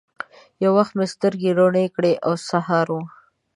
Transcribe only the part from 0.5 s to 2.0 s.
یو وخت مې سترګي روڼې